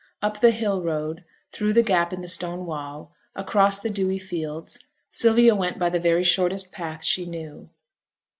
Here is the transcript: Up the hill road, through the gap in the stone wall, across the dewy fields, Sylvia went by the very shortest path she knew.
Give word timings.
Up 0.23 0.39
the 0.39 0.49
hill 0.49 0.81
road, 0.81 1.23
through 1.51 1.73
the 1.73 1.83
gap 1.83 2.11
in 2.11 2.21
the 2.21 2.27
stone 2.27 2.65
wall, 2.65 3.13
across 3.35 3.79
the 3.79 3.91
dewy 3.91 4.17
fields, 4.17 4.79
Sylvia 5.11 5.53
went 5.53 5.77
by 5.77 5.89
the 5.91 5.99
very 5.99 6.23
shortest 6.23 6.71
path 6.71 7.03
she 7.03 7.23
knew. 7.27 7.69